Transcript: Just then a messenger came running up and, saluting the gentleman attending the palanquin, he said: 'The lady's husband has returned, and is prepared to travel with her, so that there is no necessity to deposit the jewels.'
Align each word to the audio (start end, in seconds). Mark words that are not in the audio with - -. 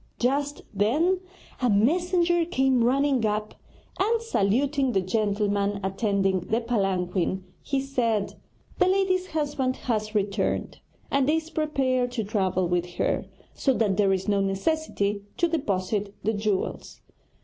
Just 0.17 0.63
then 0.73 1.19
a 1.61 1.69
messenger 1.69 2.43
came 2.43 2.83
running 2.83 3.23
up 3.23 3.53
and, 3.99 4.19
saluting 4.19 4.93
the 4.93 4.99
gentleman 5.01 5.79
attending 5.83 6.39
the 6.39 6.59
palanquin, 6.59 7.43
he 7.61 7.79
said: 7.79 8.33
'The 8.79 8.87
lady's 8.87 9.27
husband 9.27 9.75
has 9.75 10.15
returned, 10.15 10.79
and 11.11 11.29
is 11.29 11.51
prepared 11.51 12.11
to 12.13 12.23
travel 12.23 12.67
with 12.67 12.93
her, 12.95 13.25
so 13.53 13.75
that 13.75 13.97
there 13.97 14.11
is 14.11 14.27
no 14.27 14.41
necessity 14.41 15.21
to 15.37 15.47
deposit 15.47 16.15
the 16.23 16.33
jewels.' 16.33 16.99